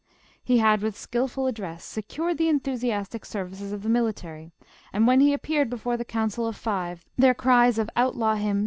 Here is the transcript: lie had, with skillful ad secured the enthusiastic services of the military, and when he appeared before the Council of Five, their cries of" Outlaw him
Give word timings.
lie 0.47 0.55
had, 0.55 0.81
with 0.81 0.97
skillful 0.97 1.47
ad 1.47 1.79
secured 1.79 2.39
the 2.39 2.49
enthusiastic 2.49 3.23
services 3.23 3.71
of 3.71 3.83
the 3.83 3.87
military, 3.87 4.51
and 4.91 5.05
when 5.05 5.19
he 5.19 5.31
appeared 5.31 5.69
before 5.69 5.95
the 5.95 6.03
Council 6.03 6.47
of 6.47 6.55
Five, 6.55 7.05
their 7.19 7.35
cries 7.35 7.77
of" 7.77 7.87
Outlaw 7.95 8.33
him 8.33 8.59